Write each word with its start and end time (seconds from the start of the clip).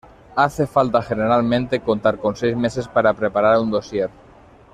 Hace 0.35 0.65
falta 0.65 1.03
generalmente 1.03 1.81
contar 1.81 2.17
con 2.17 2.35
seis 2.35 2.57
meses 2.57 2.87
para 2.87 3.13
preparar 3.13 3.59
un 3.59 3.69
dossier. 3.69 4.09